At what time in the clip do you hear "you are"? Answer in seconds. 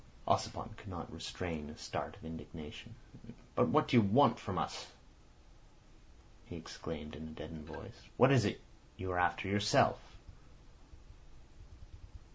8.97-9.19